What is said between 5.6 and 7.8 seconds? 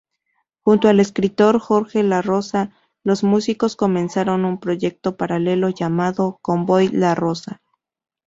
llamado Convoy Larrosa.